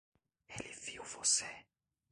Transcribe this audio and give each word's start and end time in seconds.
Ele 0.47 0.73
viu 0.73 1.03
você? 1.03 1.45